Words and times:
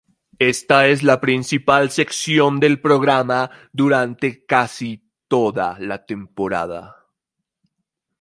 Esta 0.39 0.87
es 0.87 1.03
la 1.03 1.21
principal 1.21 1.91
sección 1.91 2.59
del 2.59 2.81
programa 2.81 3.51
durante 3.71 4.43
casi 4.47 5.07
toda 5.27 5.77
la 5.77 6.07
temporada. 6.07 7.05